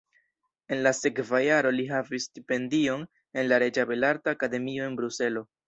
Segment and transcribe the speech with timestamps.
[0.75, 3.05] En la sekva jaro li havis stipendion
[3.41, 5.49] en la reĝa belarta akademio en Bruselo.